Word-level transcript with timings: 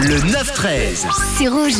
Le 0.00 0.16
9-13. 0.16 1.06
C'est 1.36 1.48
rouge. 1.48 1.74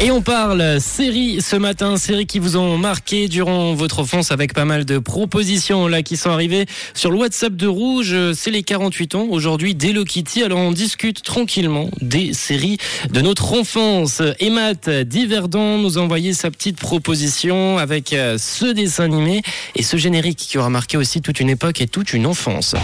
Et 0.00 0.10
on 0.10 0.20
parle 0.20 0.78
série 0.82 1.40
ce 1.40 1.56
matin, 1.56 1.96
série 1.96 2.26
qui 2.26 2.38
vous 2.38 2.58
ont 2.58 2.76
marqué 2.76 3.28
durant 3.28 3.72
votre 3.72 4.00
enfance 4.00 4.30
avec 4.30 4.52
pas 4.52 4.66
mal 4.66 4.84
de 4.84 4.98
propositions 4.98 5.88
là 5.88 6.02
qui 6.02 6.18
sont 6.18 6.28
arrivées 6.28 6.66
sur 6.92 7.10
le 7.10 7.16
WhatsApp 7.16 7.56
de 7.56 7.66
Rouge. 7.66 8.14
C'est 8.34 8.50
les 8.50 8.62
48 8.62 9.14
ans 9.14 9.26
aujourd'hui 9.30 9.74
d'Hello 9.74 10.04
Kitty. 10.04 10.42
Alors 10.42 10.58
on 10.58 10.72
discute 10.72 11.22
tranquillement 11.22 11.88
des 12.02 12.34
séries 12.34 12.76
de 13.10 13.22
notre 13.22 13.58
enfance. 13.58 14.20
Emmat 14.38 15.04
d'Iverdon 15.04 15.78
nous 15.78 15.96
a 15.96 16.02
envoyé 16.02 16.34
sa 16.34 16.50
petite 16.50 16.76
proposition 16.76 17.78
avec 17.78 18.12
euh, 18.12 18.36
ce 18.36 18.66
dessin 18.66 19.04
animé 19.04 19.40
et 19.74 19.82
ce 19.82 19.96
générique 19.96 20.38
qui 20.38 20.58
aura 20.58 20.68
marqué 20.68 20.98
aussi 20.98 21.22
toute 21.22 21.40
une 21.40 21.48
époque 21.48 21.80
et 21.80 21.86
toute 21.86 22.12
une 22.12 22.26
enfance. 22.26 22.74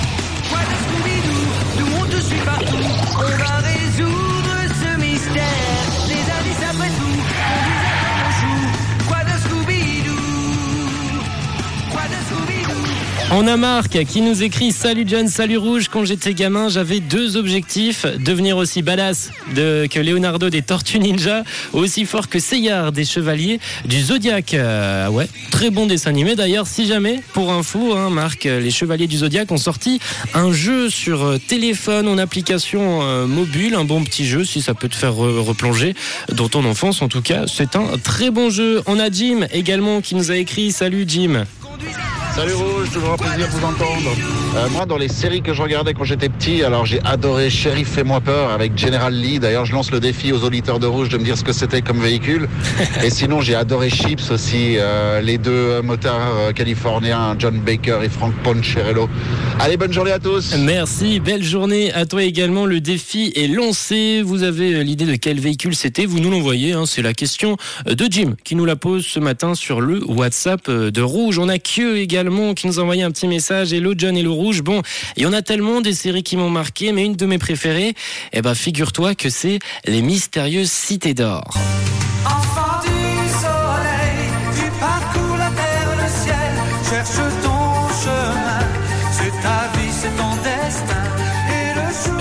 On 3.15 3.37
va 3.37 3.59
résoudre 3.59 4.32
On 13.35 13.47
a 13.47 13.57
Marc 13.57 14.05
qui 14.05 14.21
nous 14.21 14.43
écrit 14.43 14.73
Salut 14.73 15.05
John, 15.07 15.27
salut 15.27 15.57
Rouge. 15.57 15.89
Quand 15.91 16.05
j'étais 16.05 16.35
gamin, 16.35 16.69
j'avais 16.69 17.01
deux 17.01 17.39
objectifs 17.39 18.05
devenir 18.19 18.59
aussi 18.59 18.83
badass 18.83 19.31
que 19.55 19.99
Leonardo 19.99 20.51
des 20.51 20.61
Tortues 20.61 20.99
Ninja, 20.99 21.43
aussi 21.73 22.05
fort 22.05 22.29
que 22.29 22.39
Seyard 22.39 22.93
des 22.93 23.07
Chevaliers 23.07 23.59
du 23.87 24.03
Zodiac. 24.03 24.53
Euh, 24.53 25.09
ouais, 25.09 25.29
très 25.51 25.71
bon 25.71 25.87
dessin 25.87 26.11
animé 26.11 26.37
d'ailleurs. 26.37 26.67
Si 26.67 26.87
jamais, 26.87 27.23
pour 27.33 27.51
info, 27.51 27.95
hein, 27.97 28.11
Marc, 28.11 28.45
les 28.45 28.71
Chevaliers 28.71 29.07
du 29.07 29.17
Zodiac 29.17 29.51
ont 29.51 29.57
sorti 29.57 29.99
un 30.35 30.53
jeu 30.53 30.91
sur 30.91 31.25
euh, 31.25 31.39
téléphone 31.39 32.09
en 32.09 32.19
application 32.19 33.01
euh, 33.01 33.27
mobile, 33.27 33.75
un 33.75 33.85
bon 33.85 34.05
petit 34.05 34.27
jeu 34.27 34.45
si 34.45 34.61
ça 34.61 34.75
peut 34.75 34.89
te 34.89 34.97
faire 34.97 35.15
re- 35.15 35.39
replonger 35.39 35.95
dans 36.35 36.51
ton 36.51 36.67
enfance. 36.67 37.01
En 37.01 37.09
tout 37.09 37.23
cas, 37.23 37.47
c'est 37.47 37.77
un 37.77 37.97
très 38.03 38.31
bon 38.31 38.51
jeu. 38.51 38.83
On 38.87 38.99
a 38.99 39.11
Jim 39.11 39.47
également 39.53 40.03
qui 40.03 40.17
nous 40.17 40.31
a 40.31 40.37
écrit 40.37 40.71
Salut 40.71 41.07
Jim. 41.09 41.47
Salut 42.35 42.55
Rouge, 42.55 42.91
toujours 42.91 43.13
un 43.13 43.17
plaisir 43.19 43.47
de 43.47 43.53
vous 43.53 43.65
entendre. 43.65 44.11
Euh, 44.57 44.69
moi, 44.71 44.87
dans 44.87 44.97
les 44.97 45.09
séries 45.09 45.43
que 45.43 45.53
je 45.53 45.61
regardais 45.61 45.93
quand 45.93 46.05
j'étais 46.05 46.31
petit, 46.31 46.63
alors 46.63 46.87
j'ai 46.87 46.99
adoré 47.05 47.51
Sheriff 47.51 47.89
Fais-moi 47.89 48.23
peur 48.23 48.51
avec 48.51 48.77
General 48.79 49.13
Lee. 49.13 49.39
D'ailleurs, 49.39 49.67
je 49.67 49.75
lance 49.75 49.91
le 49.91 50.01
défi 50.01 50.33
aux 50.33 50.43
auditeurs 50.43 50.79
de 50.79 50.87
Rouge 50.87 51.11
de 51.11 51.19
me 51.19 51.25
dire 51.25 51.37
ce 51.37 51.45
que 51.45 51.53
c'était 51.53 51.83
comme 51.83 52.01
véhicule. 52.01 52.49
Et 53.05 53.11
sinon, 53.11 53.43
j'ai 53.43 53.55
adoré 53.55 53.91
Chips 53.91 54.31
aussi, 54.31 54.77
euh, 54.79 55.21
les 55.21 55.37
deux 55.37 55.51
euh, 55.53 55.83
motards 55.83 56.35
euh, 56.39 56.53
californiens, 56.53 57.37
John 57.39 57.61
Baker 57.61 57.99
et 58.03 58.09
Frank 58.09 58.33
Poncherello. 58.43 59.11
Allez, 59.61 59.77
bonne 59.77 59.93
journée 59.93 60.13
à 60.13 60.19
tous. 60.19 60.55
Merci, 60.59 61.21
belle 61.21 61.43
journée 61.45 61.93
à 61.93 62.07
toi 62.07 62.23
également. 62.23 62.65
Le 62.65 62.81
défi 62.81 63.33
est 63.37 63.47
lancé. 63.47 64.23
Vous 64.25 64.43
avez 64.43 64.83
l'idée 64.85 65.05
de 65.05 65.17
quel 65.17 65.39
véhicule 65.39 65.77
c'était 65.77 66.07
Vous 66.07 66.19
nous 66.19 66.31
l'envoyez. 66.31 66.73
hein. 66.73 66.85
C'est 66.87 67.03
la 67.03 67.13
question 67.13 67.59
de 67.85 68.07
Jim 68.11 68.37
qui 68.43 68.55
nous 68.55 68.65
la 68.65 68.77
pose 68.77 69.05
ce 69.05 69.21
matin 69.21 69.55
sur 69.55 69.83
le 69.83 70.03
WhatsApp 70.05 70.71
de 70.71 71.03
Rouge. 71.03 71.39
On 71.39 71.51
a 71.51 71.59
que 71.59 71.97
également 71.97 72.22
qui 72.55 72.67
nous 72.67 72.79
a 72.79 72.83
envoyé 72.83 73.03
un 73.03 73.11
petit 73.11 73.27
message. 73.27 73.73
Hello 73.73 73.95
John, 73.97 74.17
hello 74.17 74.35
Rouge. 74.35 74.63
Bon, 74.63 74.83
il 75.17 75.25
y 75.25 75.27
en 75.27 75.33
a 75.33 75.43
tellement 75.43 75.81
des 75.81 75.93
séries 75.93 76.23
qui 76.23 76.37
m'ont 76.37 76.51
marqué, 76.51 76.93
mais 76.93 77.05
une 77.05 77.17
de 77.17 77.27
mes 77.27 77.39
préférées, 77.39 77.95
eh 78.33 78.43
ben 78.43 78.55
figure-toi 78.55 79.15
que 79.15 79.29
c'est 79.29 79.59
Les 79.87 80.03
Mystérieuses 80.03 80.71
Cités 80.71 81.15
d'Or. 81.15 81.43
Le 86.93 87.52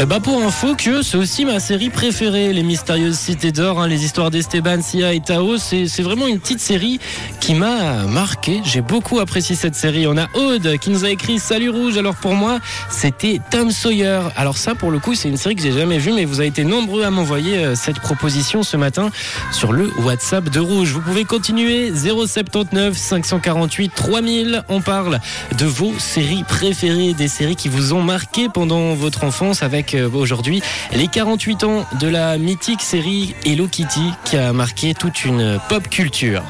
Bah 0.08 0.20
pour 0.20 0.42
info 0.42 0.74
que 0.76 1.04
c'est 1.04 1.18
aussi 1.18 1.46
ma 1.46 1.60
série 1.60 1.90
préférée, 1.90 2.54
Les 2.54 2.64
Mystérieuses 2.64 3.20
Cités 3.20 3.52
d'Or, 3.52 3.80
hein, 3.80 3.88
les 3.88 4.04
histoires 4.04 4.32
d'Esteban, 4.32 4.82
Sia 4.82 5.14
et 5.14 5.20
Tao. 5.20 5.58
C'est 5.58 5.88
c'est 5.88 6.02
vraiment 6.02 6.26
une 6.26 6.40
petite 6.40 6.60
série 6.60 7.00
qui 7.40 7.54
m'a 7.54 8.06
marqué. 8.08 8.62
J'ai 8.66 8.82
beaucoup 8.82 9.20
apprécié 9.20 9.56
cette 9.56 9.76
série. 9.76 10.08
On 10.08 10.18
a 10.18 10.28
Aude 10.34 10.78
qui 10.80 10.90
nous 10.90 11.06
a 11.06 11.10
écrit 11.10 11.38
Salut 11.38 11.70
Rouge. 11.70 11.98
Alors 11.98 12.16
pour 12.16 12.34
moi, 12.34 12.60
c'était 12.90 13.40
Tom 13.52 13.70
Sawyer. 13.70 14.22
Alors 14.36 14.58
ça, 14.58 14.74
pour 14.74 14.90
le 14.90 14.98
coup, 14.98 15.14
c'est 15.14 15.30
une 15.30 15.38
série 15.38 15.56
que 15.56 15.62
j'ai 15.62 15.72
jamais 15.72 16.00
vue, 16.00 16.14
mais 16.14 16.26
vous 16.26 16.40
avez 16.40 16.50
été 16.50 16.64
nombreux 16.64 17.04
à 17.04 17.12
m'envoyer 17.12 17.58
euh, 17.58 17.76
cette 17.76 18.00
proposition 18.00 18.64
ce 18.64 18.78
matin 18.78 19.12
sur 19.52 19.72
le 19.72 19.92
WhatsApp 20.00 20.50
de 20.50 20.60
Rouge. 20.60 20.94
Vous 20.94 21.02
pouvez 21.02 21.26
continuer 21.26 21.92
079 21.96 22.98
548 22.98 23.92
3000. 23.94 24.64
On 24.68 24.82
parle 24.82 25.20
de 25.58 25.66
vos 25.66 25.94
séries 26.00 26.44
préférées, 26.48 27.14
des 27.14 27.28
séries 27.28 27.56
qui 27.56 27.70
vous 27.70 27.94
ont 27.94 28.02
marqué 28.02 28.48
pendant 28.50 28.96
votre 28.96 29.26
enfance 29.26 29.62
avec 29.62 29.91
euh, 29.96 30.10
aujourd'hui 30.14 30.62
les 30.94 31.08
48 31.08 31.64
ans 31.64 31.86
de 32.00 32.08
la 32.08 32.38
mythique 32.38 32.82
série 32.82 33.36
Hello 33.46 33.68
Kitty 33.68 34.12
qui 34.26 34.38
a 34.38 34.54
marqué 34.54 34.94
toute 34.94 35.26
une 35.26 35.60
pop 35.70 35.88
culture. 35.90 36.44